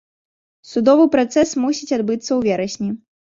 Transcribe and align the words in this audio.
Судовы 0.69 1.05
працэс 1.15 1.51
мусіць 1.67 1.95
адбыцца 1.99 2.29
ў 2.33 2.39
верасні. 2.49 2.89